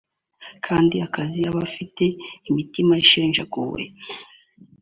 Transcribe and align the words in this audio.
kandi 0.65 0.95
akiza 1.05 1.45
abafite 1.51 2.05
imitima 2.49 2.93
ishenjaguwe 3.03 3.81